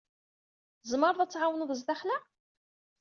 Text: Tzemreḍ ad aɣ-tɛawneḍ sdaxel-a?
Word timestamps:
Tzemreḍ 0.81 1.19
ad 1.19 1.23
aɣ-tɛawneḍ 1.27 1.71
sdaxel-a? 1.79 2.17